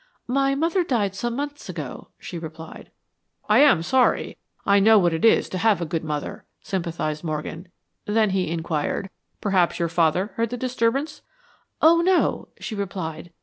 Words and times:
"My 0.25 0.55
mother 0.55 0.83
died 0.83 1.13
some 1.13 1.35
months 1.35 1.69
ago," 1.69 2.07
she 2.17 2.39
replied. 2.39 2.89
"I 3.47 3.59
am 3.59 3.83
sorry. 3.83 4.35
I 4.65 4.79
know 4.79 4.97
what 4.97 5.13
it 5.13 5.23
is 5.23 5.47
to 5.49 5.59
have 5.59 5.79
a 5.79 5.85
good 5.85 6.03
mother," 6.03 6.43
sympathized 6.59 7.23
Morgan. 7.23 7.67
Then 8.05 8.31
he 8.31 8.49
inquired, 8.49 9.11
"Perhaps 9.41 9.77
your 9.77 9.89
father 9.89 10.31
heard 10.37 10.49
the 10.49 10.57
disturbance?" 10.57 11.21
"Oh 11.83 12.01
no," 12.01 12.47
she 12.59 12.73
replied. 12.73 13.31